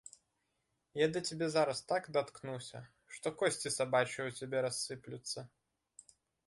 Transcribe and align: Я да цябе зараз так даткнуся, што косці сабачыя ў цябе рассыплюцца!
Я 0.99 1.07
да 1.17 1.21
цябе 1.31 1.49
зараз 1.55 1.81
так 1.91 2.09
даткнуся, 2.17 2.79
што 3.17 3.27
косці 3.43 3.75
сабачыя 3.79 4.23
ў 4.29 4.43
цябе 4.43 4.57
рассыплюцца! 4.69 5.39